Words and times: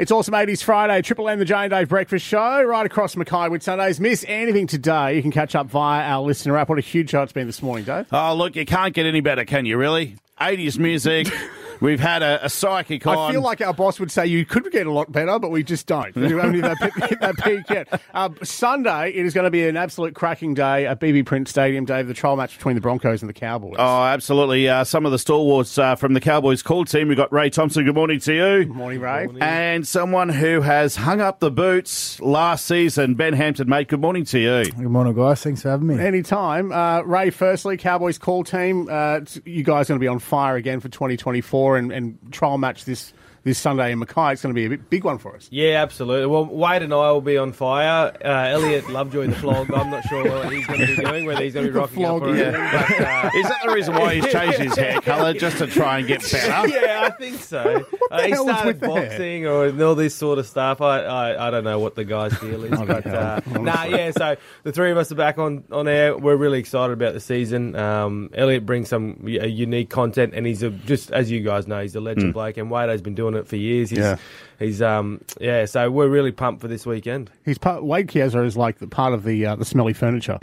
It's 0.00 0.10
Awesome 0.10 0.32
80s 0.32 0.62
Friday, 0.62 1.02
Triple 1.02 1.28
M, 1.28 1.38
the 1.38 1.44
Jane 1.44 1.68
Dave 1.68 1.90
Breakfast 1.90 2.24
Show, 2.24 2.62
right 2.62 2.86
across 2.86 3.16
Mackay 3.16 3.50
Whitsundays. 3.50 4.00
Miss 4.00 4.24
anything 4.26 4.66
today, 4.66 5.14
you 5.14 5.20
can 5.20 5.30
catch 5.30 5.54
up 5.54 5.66
via 5.66 6.02
our 6.02 6.22
listener 6.22 6.56
app. 6.56 6.70
What 6.70 6.78
a 6.78 6.80
huge 6.80 7.10
show 7.10 7.22
it's 7.22 7.34
been 7.34 7.46
this 7.46 7.60
morning, 7.60 7.84
Dave. 7.84 8.06
Oh, 8.10 8.34
look, 8.34 8.56
you 8.56 8.64
can't 8.64 8.94
get 8.94 9.04
any 9.04 9.20
better, 9.20 9.44
can 9.44 9.66
you, 9.66 9.76
really? 9.76 10.16
80s 10.40 10.78
music. 10.78 11.28
We've 11.80 12.00
had 12.00 12.22
a, 12.22 12.44
a 12.44 12.50
psychic 12.50 13.06
on. 13.06 13.16
I 13.16 13.32
feel 13.32 13.42
like 13.42 13.60
our 13.60 13.72
boss 13.72 13.98
would 14.00 14.10
say 14.10 14.26
you 14.26 14.44
could 14.44 14.70
get 14.70 14.86
a 14.86 14.92
lot 14.92 15.10
better, 15.10 15.38
but 15.38 15.50
we 15.50 15.62
just 15.62 15.86
don't. 15.86 16.14
We 16.14 16.30
haven't 16.30 16.54
hit 16.54 16.62
that, 16.62 17.08
hit 17.08 17.20
that 17.20 17.38
peak 17.38 17.70
yet. 17.70 18.00
Uh, 18.12 18.30
Sunday, 18.42 19.10
it 19.10 19.24
is 19.24 19.34
going 19.34 19.44
to 19.44 19.50
be 19.50 19.66
an 19.66 19.76
absolute 19.76 20.14
cracking 20.14 20.54
day 20.54 20.86
at 20.86 21.00
BB 21.00 21.26
Print 21.26 21.48
Stadium, 21.48 21.84
Dave, 21.84 22.06
the 22.06 22.14
trial 22.14 22.36
match 22.36 22.56
between 22.56 22.74
the 22.74 22.80
Broncos 22.80 23.22
and 23.22 23.28
the 23.28 23.34
Cowboys. 23.34 23.76
Oh, 23.78 24.02
absolutely. 24.04 24.68
Uh, 24.68 24.84
some 24.84 25.06
of 25.06 25.12
the 25.12 25.18
stalwarts 25.18 25.78
uh, 25.78 25.94
from 25.96 26.12
the 26.14 26.20
Cowboys 26.20 26.62
call 26.62 26.84
team. 26.84 27.08
We've 27.08 27.16
got 27.16 27.32
Ray 27.32 27.50
Thompson. 27.50 27.84
Good 27.84 27.94
morning 27.94 28.20
to 28.20 28.32
you. 28.32 28.64
Good 28.64 28.74
morning, 28.74 29.00
Ray. 29.00 29.28
And 29.40 29.86
someone 29.86 30.28
who 30.28 30.60
has 30.60 30.96
hung 30.96 31.20
up 31.20 31.40
the 31.40 31.50
boots 31.50 32.20
last 32.20 32.66
season, 32.66 33.14
Ben 33.14 33.32
Hampton, 33.32 33.68
mate. 33.68 33.88
Good 33.88 34.00
morning 34.00 34.24
to 34.26 34.38
you. 34.38 34.70
Good 34.70 34.78
morning, 34.80 35.14
guys. 35.14 35.42
Thanks 35.42 35.62
for 35.62 35.70
having 35.70 35.86
me. 35.86 35.98
Anytime. 35.98 36.72
Uh, 36.72 37.02
Ray, 37.02 37.30
firstly, 37.30 37.76
Cowboys 37.76 38.18
call 38.18 38.44
team. 38.44 38.88
Uh, 38.90 39.20
you 39.44 39.62
guys 39.62 39.86
are 39.86 39.92
going 39.92 40.00
to 40.00 40.04
be 40.04 40.08
on 40.08 40.18
fire 40.18 40.56
again 40.56 40.80
for 40.80 40.88
2024 40.88 41.69
and, 41.76 41.92
and 41.92 42.18
trial 42.32 42.58
match 42.58 42.84
this 42.84 43.12
this 43.42 43.58
Sunday 43.58 43.92
in 43.92 43.98
Mackay. 43.98 44.32
It's 44.32 44.42
going 44.42 44.54
to 44.54 44.58
be 44.58 44.66
a 44.66 44.68
big, 44.68 44.90
big 44.90 45.04
one 45.04 45.18
for 45.18 45.34
us. 45.34 45.48
Yeah, 45.50 45.82
absolutely. 45.82 46.26
Well, 46.26 46.46
Wade 46.46 46.82
and 46.82 46.92
I 46.92 47.10
will 47.12 47.20
be 47.20 47.36
on 47.36 47.52
fire. 47.52 48.12
Uh, 48.24 48.28
Elliot 48.28 48.88
Lovejoy, 48.90 49.28
the 49.28 49.36
flog. 49.36 49.72
I'm 49.72 49.90
not 49.90 50.04
sure 50.04 50.24
what 50.24 50.52
he's 50.52 50.66
going 50.66 50.80
to 50.80 50.86
be 50.86 50.96
doing, 50.96 51.24
whether 51.24 51.42
he's 51.42 51.54
going 51.54 51.66
to 51.66 51.72
be 51.72 51.78
rocking 51.78 52.04
up 52.04 52.22
or 52.22 52.36
yeah. 52.36 52.44
anything. 52.44 52.98
But, 52.98 53.06
uh, 53.06 53.30
Is 53.34 53.48
that 53.48 53.60
the 53.64 53.72
reason 53.72 53.94
why 53.94 54.14
he's 54.14 54.26
changed 54.32 54.58
his 54.58 54.76
hair 54.76 55.00
colour 55.00 55.32
just 55.32 55.58
to 55.58 55.66
try 55.66 55.98
and 55.98 56.08
get 56.08 56.20
better? 56.22 56.68
yeah, 56.68 57.02
I 57.04 57.10
think 57.10 57.40
so. 57.40 57.86
Uh, 58.10 58.22
he 58.22 58.30
hell 58.30 58.48
is 58.48 58.56
started 58.56 58.80
with 58.80 58.90
boxing 58.90 59.46
or 59.46 59.68
all 59.84 59.94
this 59.94 60.16
sort 60.16 60.40
of 60.40 60.44
stuff. 60.44 60.80
I, 60.80 61.02
I, 61.02 61.46
I 61.46 61.50
don't 61.52 61.62
know 61.62 61.78
what 61.78 61.94
the 61.94 62.04
guy's 62.04 62.36
deal 62.40 62.64
is, 62.64 62.76
but 62.86 63.06
uh, 63.06 63.40
nah, 63.46 63.84
yeah. 63.84 64.10
So 64.10 64.34
the 64.64 64.72
three 64.72 64.90
of 64.90 64.96
us 64.96 65.12
are 65.12 65.14
back 65.14 65.38
on, 65.38 65.62
on 65.70 65.86
air. 65.86 66.18
We're 66.18 66.34
really 66.34 66.58
excited 66.58 66.92
about 66.92 67.14
the 67.14 67.20
season. 67.20 67.76
Um, 67.76 68.30
Elliot 68.34 68.66
brings 68.66 68.88
some 68.88 69.20
uh, 69.24 69.46
unique 69.46 69.90
content, 69.90 70.34
and 70.34 70.44
he's 70.44 70.64
a, 70.64 70.70
just 70.70 71.12
as 71.12 71.30
you 71.30 71.40
guys 71.40 71.68
know, 71.68 71.80
he's 71.82 71.94
a 71.94 72.00
legend 72.00 72.32
bloke. 72.32 72.56
And 72.56 72.68
Wade 72.68 72.88
has 72.88 73.00
been 73.00 73.14
doing 73.14 73.29
it 73.34 73.46
for 73.46 73.56
years. 73.56 73.90
He's, 73.90 73.98
Yeah. 73.98 74.16
he's 74.58 74.80
um, 74.82 75.20
yeah. 75.40 75.64
So 75.66 75.90
we're 75.90 76.08
really 76.08 76.32
pumped 76.32 76.60
for 76.60 76.68
this 76.68 76.84
weekend. 76.86 77.30
He's 77.44 77.58
part, 77.58 77.82
Wade 77.84 78.08
Chiesa 78.08 78.42
is 78.42 78.56
like 78.56 78.78
the 78.78 78.86
part 78.86 79.12
of 79.14 79.24
the 79.24 79.46
uh, 79.46 79.56
the 79.56 79.64
smelly 79.64 79.92
furniture 79.92 80.38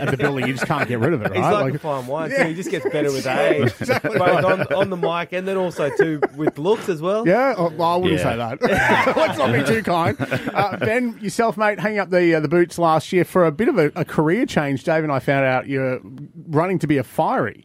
at 0.00 0.10
the 0.10 0.16
building. 0.16 0.46
You 0.46 0.52
just 0.54 0.66
can't 0.66 0.88
get 0.88 0.98
rid 0.98 1.12
of 1.12 1.22
it, 1.22 1.30
right? 1.30 1.34
He's 1.34 1.42
like, 1.44 1.74
a 1.74 1.78
fine 1.78 2.06
wine 2.06 2.30
too. 2.30 2.44
He 2.44 2.54
just 2.54 2.70
gets 2.70 2.84
better 2.90 3.12
with 3.12 3.26
age, 3.26 3.72
both 3.78 4.44
on, 4.44 4.72
on 4.72 4.90
the 4.90 4.96
mic 4.96 5.32
and 5.32 5.46
then 5.46 5.56
also 5.56 5.90
too 5.96 6.20
with 6.36 6.58
looks 6.58 6.88
as 6.88 7.00
well. 7.02 7.26
Yeah, 7.26 7.54
oh, 7.56 7.70
well, 7.76 7.88
I 7.90 7.96
wouldn't 7.96 8.20
Yeah. 8.20 8.30
say 8.32 8.36
that. 8.36 8.62
Let's 9.16 9.38
not 9.38 9.52
be 9.52 9.64
too 9.64 9.82
kind. 9.82 10.16
Uh, 10.52 10.76
ben, 10.78 11.18
yourself, 11.20 11.56
mate, 11.56 11.78
hanging 11.80 11.98
up 11.98 12.10
the 12.10 12.34
uh, 12.34 12.40
the 12.40 12.48
boots 12.48 12.78
last 12.78 13.12
year 13.12 13.24
for 13.24 13.44
a 13.46 13.52
bit 13.52 13.68
of 13.68 13.78
a, 13.78 13.92
a 13.96 14.04
career 14.04 14.46
change. 14.46 14.84
Dave 14.84 15.02
and 15.02 15.12
I 15.12 15.18
found 15.18 15.44
out 15.46 15.66
you're 15.66 16.00
running 16.48 16.78
to 16.80 16.86
be 16.86 16.96
a 16.98 17.04
fiery. 17.04 17.64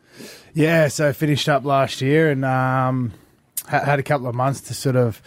Yeah, 0.54 0.90
so 0.90 1.14
finished 1.14 1.48
up 1.48 1.64
last 1.64 2.02
year 2.02 2.30
and 2.30 2.44
um, 2.44 3.12
ha- 3.12 3.16
had 3.68 4.00
a 4.00 4.04
couple 4.04 4.28
of 4.28 4.36
months 4.36 4.62
to 4.62 4.74
sort 4.74 4.96
of 4.96 5.22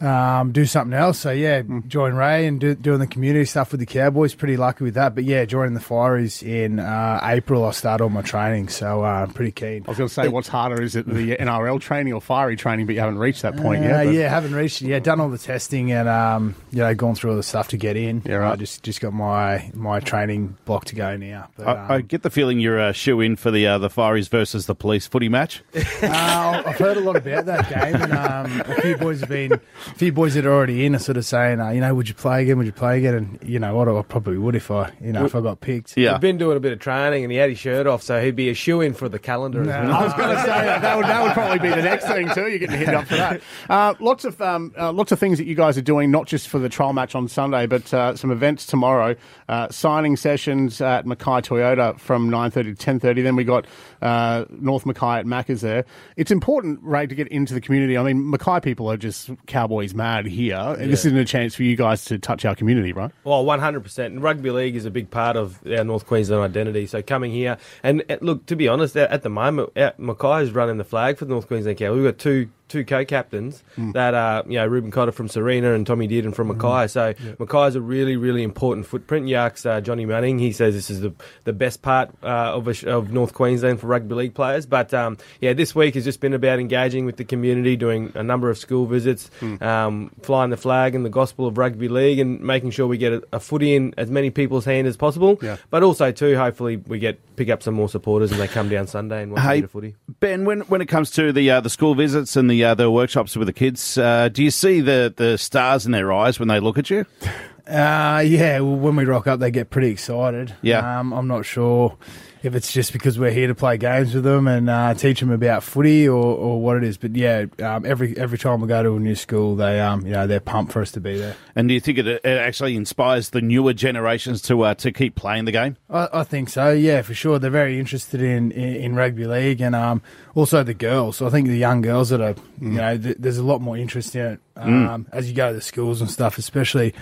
um, 0.00 0.52
do 0.52 0.64
something 0.66 0.92
else. 0.96 1.18
So 1.20 1.30
yeah, 1.30 1.62
join 1.86 2.14
Ray 2.14 2.46
and 2.46 2.60
do, 2.60 2.74
doing 2.74 2.98
the 2.98 3.06
community 3.06 3.44
stuff 3.44 3.70
with 3.72 3.80
the 3.80 3.86
Cowboys. 3.86 4.34
Pretty 4.34 4.56
lucky 4.56 4.84
with 4.84 4.94
that. 4.94 5.14
But 5.14 5.24
yeah, 5.24 5.44
joining 5.44 5.74
the 5.74 5.80
Fireys 5.80 6.42
in 6.42 6.78
uh, 6.80 7.20
April, 7.22 7.64
I 7.64 7.70
start 7.72 8.00
all 8.00 8.10
my 8.10 8.22
training. 8.22 8.68
So 8.68 9.04
uh, 9.04 9.08
I'm 9.08 9.32
pretty 9.32 9.52
keen. 9.52 9.84
I 9.86 9.90
was 9.90 9.98
going 9.98 10.08
to 10.08 10.14
say, 10.14 10.28
what's 10.28 10.48
harder? 10.48 10.82
Is 10.82 10.96
it 10.96 11.06
the 11.06 11.36
NRL 11.36 11.80
training 11.80 12.12
or 12.12 12.20
fiery 12.20 12.56
training? 12.56 12.86
But 12.86 12.94
you 12.94 13.00
haven't 13.00 13.18
reached 13.18 13.42
that 13.42 13.56
point 13.56 13.84
Uh, 13.84 13.88
yet. 13.88 14.04
but- 14.06 14.14
yeah, 14.14 14.28
haven't 14.28 14.54
reached. 14.54 14.82
Yeah, 14.82 14.98
done 14.98 15.20
all 15.20 15.28
the 15.28 15.38
testing 15.38 15.92
and 15.92 16.08
um, 16.08 16.54
you 16.70 16.78
know 16.78 16.94
gone 16.94 17.14
through 17.14 17.30
all 17.30 17.36
the 17.36 17.42
stuff 17.42 17.68
to 17.68 17.76
get 17.76 17.96
in. 17.96 18.22
Yeah, 18.24 18.36
right. 18.36 18.52
I 18.52 18.56
just 18.56 18.82
just 18.82 19.00
got 19.00 19.12
my 19.12 19.70
my 19.74 20.00
training 20.00 20.56
block 20.64 20.84
to 20.86 20.94
go 20.94 21.16
now. 21.16 21.48
But, 21.56 21.68
um, 21.68 21.76
I, 21.90 21.94
I 21.96 22.00
get 22.00 22.22
the 22.22 22.30
feeling 22.30 22.58
you're 22.60 22.78
a 22.78 22.92
shoe 22.92 23.20
in 23.20 23.36
for 23.36 23.50
the 23.50 23.66
uh, 23.66 23.78
the 23.78 23.88
Fireys 23.88 24.28
versus 24.28 24.66
the 24.66 24.74
Police 24.74 25.06
footy 25.06 25.28
match. 25.28 25.62
Uh, 26.04 26.62
I've 26.66 26.76
heard 26.76 26.96
a 26.96 27.00
lot 27.00 27.16
about 27.16 27.46
that 27.46 27.68
game, 27.70 27.94
and 28.00 28.12
um, 28.12 28.60
a 28.66 28.80
few 28.82 28.96
boys 28.96 29.20
have 29.20 29.28
been, 29.28 29.58
a 29.86 29.94
few 29.94 30.12
boys 30.12 30.34
that 30.34 30.46
are 30.46 30.52
already 30.52 30.84
in 30.86 30.94
are 30.94 30.98
sort 30.98 31.16
of 31.16 31.24
saying, 31.24 31.60
uh, 31.60 31.70
you 31.70 31.80
know, 31.80 31.94
would 31.94 32.08
you 32.08 32.14
play 32.14 32.42
again? 32.42 32.58
Would 32.58 32.66
you 32.66 32.72
play 32.72 32.98
again? 32.98 33.14
And 33.14 33.38
you 33.42 33.58
know 33.58 33.74
what, 33.74 33.88
I 33.88 34.02
probably 34.02 34.38
would 34.38 34.54
if 34.56 34.70
I, 34.70 34.92
you 35.00 35.12
know, 35.12 35.24
if 35.24 35.34
I 35.34 35.40
got 35.40 35.60
picked. 35.60 35.96
Yeah. 35.96 36.12
He'd 36.12 36.20
been 36.20 36.38
doing 36.38 36.56
a 36.56 36.60
bit 36.60 36.72
of 36.72 36.78
training 36.78 37.24
and 37.24 37.32
he 37.32 37.38
had 37.38 37.50
his 37.50 37.58
shirt 37.58 37.86
off, 37.86 38.02
so 38.02 38.22
he'd 38.22 38.36
be 38.36 38.48
a 38.48 38.54
shoe 38.54 38.80
in 38.80 38.94
for 38.94 39.08
the 39.08 39.18
calendar. 39.18 39.60
as 39.62 39.66
well. 39.68 39.92
I 39.92 40.04
was 40.04 40.14
going 40.14 40.30
to 40.30 40.40
say 40.42 40.46
that, 40.46 40.82
that 40.82 40.96
would 40.96 41.06
that 41.06 41.22
would 41.22 41.32
probably 41.32 41.58
be 41.58 41.68
the 41.68 41.82
next 41.82 42.06
thing 42.06 42.28
too. 42.34 42.48
You're 42.48 42.58
getting 42.58 42.78
hit 42.78 42.88
up 42.88 43.06
for 43.06 43.16
that. 43.16 43.40
Uh, 43.68 43.94
lots 44.00 44.24
of 44.24 44.40
um, 44.40 44.72
uh, 44.78 44.92
lots 44.92 45.12
of 45.12 45.18
things 45.18 45.38
that 45.38 45.46
you 45.46 45.54
guys 45.54 45.76
are 45.78 45.82
doing, 45.82 46.10
not 46.10 46.26
just 46.26 46.48
for 46.48 46.58
the 46.58 46.68
trial 46.68 46.92
match 46.92 47.14
on 47.14 47.28
Sunday, 47.28 47.66
but 47.66 47.92
uh, 47.94 48.14
some 48.16 48.30
events 48.30 48.66
tomorrow. 48.66 49.14
Uh, 49.48 49.68
signing 49.70 50.16
sessions 50.16 50.80
at 50.80 51.06
Mackay 51.06 51.40
Toyota 51.42 51.98
from 51.98 52.30
9:30 52.30 52.76
to 52.78 52.90
10:30. 52.98 53.22
Then 53.22 53.36
we 53.36 53.44
got 53.44 53.66
uh, 54.02 54.44
North 54.50 54.86
Mackay 54.86 55.18
at 55.20 55.26
Macca's 55.26 55.60
there. 55.60 55.84
It's 56.16 56.30
important, 56.30 56.80
Ray, 56.82 57.06
to 57.06 57.14
get 57.14 57.28
into 57.28 57.54
the 57.54 57.60
community. 57.60 57.96
I 57.98 58.02
mean, 58.02 58.30
Mackay 58.30 58.60
people 58.60 58.90
are 58.90 58.96
just 58.96 59.30
Cowboys 59.74 59.94
mad 59.94 60.26
here, 60.26 60.76
and 60.78 60.92
this 60.92 61.04
isn't 61.04 61.18
a 61.18 61.24
chance 61.24 61.54
for 61.54 61.64
you 61.64 61.76
guys 61.76 62.04
to 62.04 62.18
touch 62.18 62.44
our 62.44 62.54
community, 62.54 62.92
right? 62.92 63.10
Well, 63.24 63.44
one 63.44 63.58
hundred 63.58 63.82
percent. 63.82 64.14
And 64.14 64.22
rugby 64.22 64.50
league 64.50 64.76
is 64.76 64.84
a 64.84 64.90
big 64.90 65.10
part 65.10 65.36
of 65.36 65.60
our 65.66 65.82
North 65.82 66.06
Queensland 66.06 66.42
identity. 66.42 66.86
So 66.86 67.02
coming 67.02 67.32
here 67.32 67.58
and 67.82 68.04
look, 68.20 68.46
to 68.46 68.56
be 68.56 68.68
honest, 68.68 68.96
at 68.96 69.22
the 69.22 69.30
moment, 69.30 69.74
Mackay 69.98 70.42
is 70.42 70.52
running 70.52 70.78
the 70.78 70.84
flag 70.84 71.18
for 71.18 71.24
the 71.24 71.32
North 71.32 71.48
Queensland 71.48 71.78
Cowboys. 71.78 71.96
We've 71.96 72.12
got 72.12 72.18
two 72.18 72.50
two 72.68 72.84
co-captains 72.84 73.62
that 73.76 74.14
are 74.14 74.42
you 74.46 74.54
know 74.58 74.66
Reuben 74.66 74.90
Cotter 74.90 75.12
from 75.12 75.28
Sarina 75.28 75.74
and 75.74 75.86
Tommy 75.86 76.08
Dearden 76.08 76.34
from 76.34 76.48
Mackay. 76.48 76.88
So 76.88 77.14
Mackay 77.38 77.66
is 77.68 77.74
a 77.76 77.80
really 77.80 78.16
really 78.16 78.42
important 78.42 78.86
footprint. 78.86 79.30
Ask 79.32 79.66
uh, 79.66 79.80
Johnny 79.80 80.06
Manning, 80.06 80.38
he 80.38 80.52
says 80.52 80.74
this 80.74 80.90
is 80.90 81.00
the 81.00 81.12
the 81.44 81.52
best 81.52 81.82
part 81.82 82.10
uh, 82.22 82.26
of 82.56 82.68
a, 82.68 82.90
of 82.90 83.12
North 83.12 83.34
Queensland 83.34 83.80
for 83.80 83.86
rugby 83.86 84.14
league 84.14 84.34
players. 84.34 84.66
But 84.66 84.92
um, 84.94 85.18
yeah, 85.40 85.52
this 85.52 85.74
week 85.74 85.94
has 85.94 86.04
just 86.04 86.20
been 86.20 86.34
about 86.34 86.58
engaging 86.58 87.04
with 87.04 87.16
the 87.16 87.24
community, 87.24 87.76
doing 87.76 88.12
a 88.14 88.22
number 88.22 88.48
of 88.50 88.58
school 88.58 88.86
visits, 88.86 89.30
um, 89.60 90.10
flying 90.22 90.50
the 90.50 90.56
flag 90.56 90.94
and 90.94 91.04
the 91.04 91.10
gospel 91.10 91.46
of 91.46 91.58
rugby 91.58 91.88
league, 91.88 92.18
and 92.18 92.40
making 92.40 92.70
sure 92.70 92.86
we 92.86 92.96
get 92.98 93.12
a, 93.12 93.22
a 93.32 93.40
footy 93.40 93.74
in 93.74 93.94
as 93.98 94.10
many 94.10 94.30
people's 94.30 94.64
hand 94.64 94.86
as 94.86 94.96
possible. 94.96 95.38
Yeah. 95.42 95.56
But 95.70 95.82
also 95.82 96.12
too, 96.12 96.36
hopefully 96.36 96.76
we 96.76 96.98
get 96.98 97.18
pick 97.36 97.48
up 97.50 97.62
some 97.62 97.74
more 97.74 97.88
supporters 97.88 98.30
and 98.30 98.40
they 98.40 98.46
come 98.48 98.68
down 98.68 98.86
Sunday 98.86 99.22
and 99.22 99.32
watch 99.32 99.40
a 99.40 99.42
Hey, 99.42 99.56
bit 99.56 99.64
of 99.64 99.70
footy. 99.72 99.94
Ben, 100.20 100.44
when 100.44 100.60
when 100.62 100.80
it 100.80 100.86
comes 100.86 101.10
to 101.12 101.32
the 101.32 101.50
uh, 101.50 101.60
the 101.60 101.70
school 101.70 101.94
visits 101.94 102.36
and 102.36 102.48
the 102.48 102.53
uh, 102.62 102.74
the 102.74 102.90
workshops 102.90 103.36
with 103.36 103.46
the 103.46 103.52
kids, 103.52 103.96
uh, 103.98 104.28
do 104.28 104.44
you 104.44 104.50
see 104.50 104.80
the, 104.80 105.12
the 105.16 105.38
stars 105.38 105.86
in 105.86 105.92
their 105.92 106.12
eyes 106.12 106.38
when 106.38 106.48
they 106.48 106.60
look 106.60 106.78
at 106.78 106.90
you? 106.90 107.06
Uh, 107.66 108.22
yeah, 108.26 108.60
well, 108.60 108.76
when 108.76 108.96
we 108.96 109.04
rock 109.04 109.26
up, 109.26 109.40
they 109.40 109.50
get 109.50 109.70
pretty 109.70 109.88
excited. 109.88 110.54
Yeah. 110.62 111.00
Um, 111.00 111.12
I'm 111.12 111.26
not 111.26 111.46
sure 111.46 111.96
if 112.42 112.54
it's 112.54 112.70
just 112.72 112.92
because 112.92 113.18
we're 113.18 113.30
here 113.30 113.46
to 113.46 113.54
play 113.54 113.78
games 113.78 114.14
with 114.14 114.22
them 114.22 114.46
and 114.46 114.68
uh, 114.68 114.92
teach 114.92 115.20
them 115.20 115.30
about 115.30 115.62
footy 115.62 116.06
or, 116.06 116.22
or 116.22 116.60
what 116.60 116.76
it 116.76 116.84
is. 116.84 116.98
But 116.98 117.16
yeah, 117.16 117.46
um, 117.62 117.86
every 117.86 118.16
every 118.18 118.36
time 118.36 118.60
we 118.60 118.68
go 118.68 118.82
to 118.82 118.96
a 118.96 119.00
new 119.00 119.14
school, 119.14 119.56
they 119.56 119.80
um, 119.80 120.04
you 120.04 120.12
know 120.12 120.26
they're 120.26 120.40
pumped 120.40 120.72
for 120.72 120.82
us 120.82 120.92
to 120.92 121.00
be 121.00 121.16
there. 121.16 121.36
And 121.56 121.66
do 121.68 121.74
you 121.74 121.80
think 121.80 121.96
it, 121.96 122.06
it 122.06 122.26
actually 122.26 122.76
inspires 122.76 123.30
the 123.30 123.40
newer 123.40 123.72
generations 123.72 124.42
to 124.42 124.60
uh, 124.62 124.74
to 124.74 124.92
keep 124.92 125.14
playing 125.14 125.46
the 125.46 125.52
game? 125.52 125.78
I, 125.88 126.08
I 126.12 126.24
think 126.24 126.50
so. 126.50 126.70
Yeah, 126.70 127.00
for 127.00 127.14
sure. 127.14 127.38
They're 127.38 127.50
very 127.50 127.78
interested 127.80 128.20
in, 128.20 128.52
in, 128.52 128.74
in 128.76 128.94
rugby 128.94 129.26
league 129.26 129.62
and 129.62 129.74
um, 129.74 130.02
also 130.34 130.62
the 130.62 130.74
girls. 130.74 131.16
So 131.16 131.26
I 131.26 131.30
think 131.30 131.48
the 131.48 131.56
young 131.56 131.80
girls 131.80 132.10
that 132.10 132.20
are, 132.20 132.34
you 132.60 132.68
know, 132.68 132.98
th- 132.98 133.16
there's 133.18 133.38
a 133.38 133.42
lot 133.44 133.62
more 133.62 133.78
interest 133.78 134.14
in 134.14 134.26
it 134.32 134.40
um, 134.56 135.06
as 135.12 135.30
you 135.30 135.34
go 135.34 135.48
to 135.48 135.54
the 135.54 135.62
schools 135.62 136.02
and 136.02 136.10
stuff. 136.10 136.36
Especially, 136.36 136.92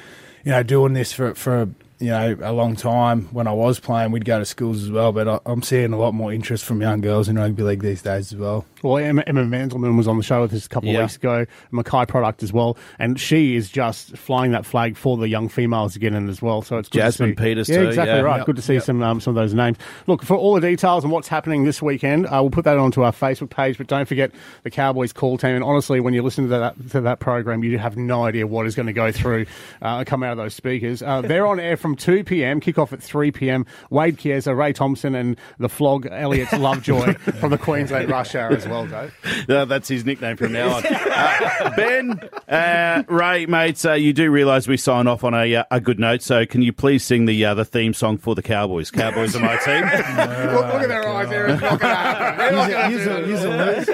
you 0.45 0.53
know, 0.53 0.63
doing 0.63 0.93
this 0.93 1.13
for 1.13 1.35
for 1.35 1.69
you 2.03 2.11
know 2.11 2.37
a 2.43 2.53
long 2.53 2.77
time. 2.77 3.23
When 3.33 3.47
I 3.47 3.53
was 3.53 3.79
playing, 3.81 4.11
we'd 4.13 4.25
go 4.25 4.39
to 4.39 4.45
schools 4.45 4.83
as 4.83 4.91
well. 4.91 5.13
But 5.13 5.29
I, 5.29 5.41
I'm 5.47 5.63
seeing 5.63 5.93
a 5.93 5.99
lot 5.99 6.13
more 6.15 6.33
interest 6.33 6.65
from 6.65 6.81
young 6.81 7.01
girls 7.01 7.29
in 7.29 7.37
rugby 7.37 7.63
league 7.63 7.83
these 7.83 8.03
days 8.03 8.33
as 8.33 8.39
well. 8.39 8.67
Well, 8.83 8.99
Emma, 8.99 9.23
Emma 9.27 9.45
Manzelmann 9.45 9.97
was 9.97 10.09
on 10.09 10.17
the 10.17 10.25
show 10.25 10.43
with 10.43 10.53
us 10.53 10.67
a 10.67 10.69
couple 10.69 10.89
Yeah. 10.89 10.99
of 10.99 11.05
weeks 11.05 11.17
ago, 11.17 11.43
a 11.43 11.75
Mackay 11.75 12.05
product 12.07 12.43
as 12.43 12.53
well, 12.53 12.77
and 12.99 13.19
she 13.21 13.55
is 13.55 13.71
just 13.71 14.17
flying 14.17 14.51
that 14.53 14.67
flag 14.67 14.97
for 14.97 15.17
the 15.17 15.29
young 15.29 15.49
females 15.49 15.95
again 15.95 16.15
in 16.15 16.29
as 16.29 16.43
well. 16.43 16.63
So 16.63 16.79
it's 16.79 16.89
Jasmine. 16.89 17.37
Peters 17.37 17.69
yeah, 17.69 17.77
too, 17.77 17.89
exactly 17.89 18.15
yeah. 18.17 18.21
right. 18.23 18.39
Yep, 18.39 18.47
Good 18.47 18.57
to 18.57 18.63
see 18.63 18.75
yep. 18.75 18.83
some 18.83 19.03
um, 19.03 19.21
some 19.21 19.37
of 19.37 19.43
those 19.43 19.55
names. 19.55 19.79
Look 20.09 20.25
for 20.25 20.37
all 20.37 20.55
the 20.55 20.61
details 20.61 21.05
and 21.05 21.13
what's 21.13 21.29
happening 21.29 21.65
this 21.65 21.81
weekend. 21.81 22.27
Uh, 22.27 22.39
we'll 22.41 22.51
put 22.51 22.65
that 22.65 22.77
onto 22.77 23.03
our 23.03 23.13
Facebook 23.13 23.51
page, 23.51 23.79
but 23.79 23.87
don't 23.87 24.07
forget 24.07 24.33
the 24.65 24.71
Cowboys 24.71 25.13
call 25.13 25.39
team. 25.39 25.55
And 25.55 25.63
honestly, 25.65 26.01
when 26.01 26.15
you 26.15 26.23
listen 26.23 26.49
to 26.49 26.59
that 26.59 26.91
to 26.91 27.03
that 27.03 27.21
program, 27.21 27.63
you 27.63 27.79
have 27.79 27.97
no 27.97 28.25
idea 28.25 28.47
what 28.47 28.67
is 28.67 28.75
going 28.75 28.87
to 28.87 28.93
go 28.93 29.13
through 29.13 29.47
uh, 29.81 30.03
come 30.05 30.25
out 30.25 30.33
of 30.33 30.39
those 30.39 30.55
speakers. 30.55 31.03
Uh, 31.03 31.21
they're 31.23 31.47
on 31.47 31.61
air 31.61 31.77
from 31.77 31.92
from 31.93 31.97
2 31.97 32.25
p.m., 32.25 32.61
kick 32.61 32.79
off 32.79 32.93
at 32.93 33.03
3 33.03 33.31
p.m. 33.33 33.67
Wade 33.91 34.19
Chiesa, 34.19 34.55
Ray 34.55 34.73
Thompson, 34.73 35.15
and 35.15 35.37
the 35.59 35.69
flog 35.69 36.07
Elliot's 36.11 36.53
Lovejoy 36.55 37.15
from 37.41 37.51
the 37.51 37.59
Queensland 37.59 38.09
Rush 38.11 38.35
Hour 38.35 38.53
as 38.53 38.67
well, 38.67 38.87
Dave. 38.87 39.15
Uh, 39.49 39.65
that's 39.67 39.89
his 39.89 40.05
nickname 40.07 40.37
from 40.37 40.53
now 40.53 40.77
on. 40.77 40.83
Uh, 40.87 41.73
ben, 41.77 42.21
uh, 42.49 43.03
Ray, 43.09 43.45
mates, 43.47 43.85
uh, 43.85 43.93
you 43.93 44.13
do 44.15 44.31
realise 44.31 44.67
we 44.67 44.77
sign 44.79 45.07
off 45.07 45.23
on 45.25 45.35
a, 45.35 45.55
uh, 45.57 45.65
a 45.71 45.81
good 45.81 45.99
note, 45.99 46.23
so 46.23 46.47
can 46.47 46.63
you 46.63 46.73
please 46.73 47.05
sing 47.05 47.27
the 47.27 47.45
uh, 47.45 47.55
the 47.55 47.65
theme 47.65 47.93
song 47.93 48.17
for 48.17 48.35
the 48.35 48.43
Cowboys? 48.43 48.91
Cowboys 48.91 49.37
are 49.37 49.41
my 49.41 49.57
team. 49.65 49.83
look, 49.83 50.67
look 50.73 50.83
at 50.83 50.89
their 50.89 51.09
eyes 51.09 51.29
there. 51.29 51.49
It's 51.49 51.61
not 51.61 51.79
going 51.81 51.81
to 51.81 51.87
happen. 51.87 52.39
They're 52.39 52.53
not 52.53 52.71
gonna 52.71 52.91
Use 52.95 53.05
do 53.05 53.11
a, 53.11 53.15
that. 53.15 53.21
use 53.29 53.29
use 53.29 53.45
a 53.45 53.49
lose 53.51 53.89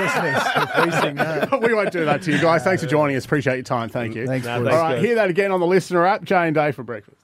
listeners. 0.00 0.70
Please 0.74 1.00
sing 1.00 1.14
that. 1.16 1.60
we 1.62 1.74
won't 1.74 1.92
do 1.92 2.04
that 2.04 2.22
to 2.22 2.32
you 2.32 2.40
guys. 2.40 2.64
Thanks 2.64 2.82
for 2.82 2.88
joining 2.88 3.16
us. 3.16 3.24
Appreciate 3.24 3.54
your 3.54 3.62
time. 3.62 3.88
Thank 3.88 4.14
you. 4.14 4.26
Thanks, 4.26 4.46
No, 4.46 4.58
boys. 4.58 4.64
thanks, 4.68 4.76
All 4.76 4.82
right, 4.82 4.94
guys. 4.96 5.04
hear 5.04 5.14
that 5.16 5.30
again 5.30 5.52
on 5.52 5.60
the 5.60 5.66
listener 5.66 6.04
app. 6.06 6.24
Jay 6.24 6.46
and 6.46 6.54
Dave 6.54 6.74
for 6.74 6.82
breakfast. 6.82 7.19